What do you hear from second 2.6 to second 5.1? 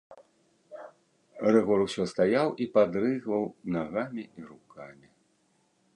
і падрыгваў нагамі і рукамі.